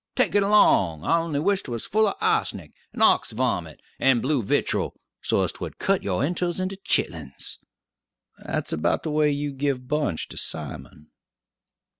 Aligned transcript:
take 0.15 0.33
it 0.33 0.41
along! 0.41 1.03
I 1.03 1.19
only 1.19 1.39
wish 1.39 1.61
'twas 1.61 1.85
full 1.85 2.07
of 2.07 2.15
a'snic, 2.19 2.73
and 2.91 3.03
ox 3.03 3.33
vomit, 3.33 3.81
and 3.99 4.19
blue 4.19 4.41
vitrul, 4.41 4.95
so 5.21 5.43
as 5.43 5.51
'twould 5.51 5.77
cut 5.77 6.01
your 6.01 6.23
interls 6.23 6.59
into 6.59 6.75
chitlins!' 6.77 7.59
That's 8.43 8.73
about 8.73 9.03
the 9.03 9.11
way 9.11 9.29
you 9.29 9.53
give 9.53 9.87
Bunch 9.87 10.27
to 10.29 10.37
Simon." 10.37 11.11